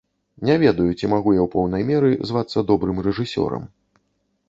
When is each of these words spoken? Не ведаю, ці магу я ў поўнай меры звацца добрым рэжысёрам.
Не 0.49 0.55
ведаю, 0.63 0.87
ці 0.99 1.09
магу 1.15 1.35
я 1.35 1.41
ў 1.45 1.47
поўнай 1.57 1.87
меры 1.91 2.11
звацца 2.33 2.67
добрым 2.73 3.07
рэжысёрам. 3.11 3.73